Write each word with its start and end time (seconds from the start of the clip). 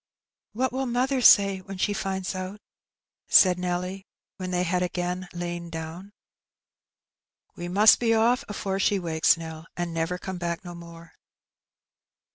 "What 0.53 0.71
will 0.73 0.87
mother 0.87 1.21
say 1.21 1.59
when 1.59 1.77
she 1.77 1.93
finds 1.93 2.33
out?" 2.33 2.59
said 3.27 3.59
Nelly, 3.59 4.07
when 4.37 4.49
they 4.49 4.63
had 4.63 4.81
again 4.81 5.27
lain 5.31 5.69
down. 5.69 6.05
'^ 6.05 6.11
We 7.55 7.67
must 7.67 7.99
be 7.99 8.07
oflF 8.09 8.43
afore 8.49 8.79
she 8.79 8.97
wakes, 8.97 9.37
Nell, 9.37 9.67
and 9.77 9.93
never 9.93 10.17
come 10.17 10.39
back 10.39 10.65
no 10.65 10.73
more." 10.73 11.13